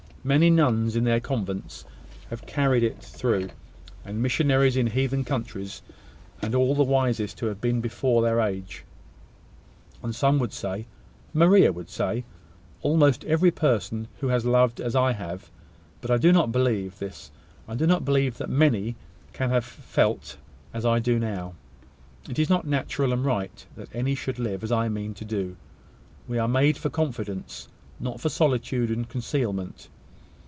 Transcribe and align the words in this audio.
Many 0.23 0.51
nuns 0.51 0.95
in 0.95 1.03
their 1.03 1.19
convents 1.19 1.83
have 2.29 2.45
carried 2.45 2.83
it 2.83 3.01
through: 3.01 3.49
and 4.05 4.21
missionaries 4.21 4.77
in 4.77 4.85
heathen 4.85 5.25
countries, 5.25 5.81
and 6.43 6.53
all 6.53 6.75
the 6.75 6.83
wisest 6.83 7.39
who 7.39 7.47
have 7.47 7.59
been 7.59 7.81
before 7.81 8.21
their 8.21 8.39
age; 8.39 8.85
and 10.03 10.13
some 10.15 10.47
say 10.51 10.85
Maria 11.33 11.73
would 11.73 11.89
say 11.89 12.23
almost 12.83 13.25
every 13.25 13.49
person 13.49 14.07
who 14.19 14.27
has 14.27 14.45
loved 14.45 14.79
as 14.79 14.95
I 14.95 15.13
have: 15.13 15.49
but 16.01 16.11
I 16.11 16.17
do 16.17 16.31
not 16.31 16.51
believe 16.51 16.99
this: 16.99 17.31
I 17.67 17.73
do 17.73 17.87
not 17.87 18.05
believe 18.05 18.37
that 18.37 18.47
many 18.47 18.77
that 18.77 18.85
any 18.89 18.95
can 19.33 19.49
have 19.49 19.65
felt 19.65 20.37
as 20.71 20.85
I 20.85 20.99
do 20.99 21.17
now. 21.17 21.55
It 22.29 22.37
is 22.37 22.47
not 22.47 22.67
natural 22.67 23.11
and 23.11 23.25
right 23.25 23.65
that 23.75 23.89
any 23.91 24.13
should 24.13 24.37
live 24.37 24.63
as 24.63 24.71
I 24.71 24.87
mean 24.87 25.15
to 25.15 25.25
do. 25.25 25.55
We 26.27 26.37
are 26.37 26.47
made 26.47 26.77
for 26.77 26.91
confidence, 26.91 27.69
not 27.99 28.21
for 28.21 28.29
such 28.29 28.37
solitude 28.37 28.91
and 28.91 29.09
concealment. 29.09 29.89